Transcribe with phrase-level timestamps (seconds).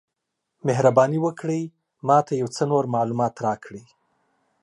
[0.67, 1.63] مهرباني وکړئ
[2.07, 3.83] ما ته یو څه نور معلومات راکړئ؟